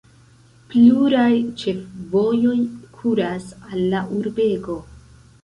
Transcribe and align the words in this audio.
Pluraj 0.69 1.33
ĉefvojoj 1.63 2.55
kuras 2.97 3.47
al 3.61 3.87
la 3.93 4.03
urbego. 4.19 4.81